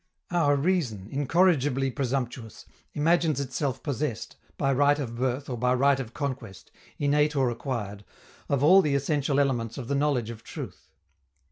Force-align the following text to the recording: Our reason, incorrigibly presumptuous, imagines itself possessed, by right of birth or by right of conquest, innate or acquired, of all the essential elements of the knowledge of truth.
Our 0.31 0.55
reason, 0.55 1.07
incorrigibly 1.11 1.91
presumptuous, 1.91 2.65
imagines 2.95 3.39
itself 3.39 3.83
possessed, 3.83 4.35
by 4.57 4.73
right 4.73 4.97
of 4.97 5.13
birth 5.13 5.47
or 5.47 5.59
by 5.59 5.75
right 5.75 5.99
of 5.99 6.15
conquest, 6.15 6.71
innate 6.97 7.35
or 7.35 7.51
acquired, 7.51 8.03
of 8.49 8.63
all 8.63 8.81
the 8.81 8.95
essential 8.95 9.39
elements 9.39 9.77
of 9.77 9.89
the 9.89 9.93
knowledge 9.93 10.31
of 10.31 10.41
truth. 10.43 10.89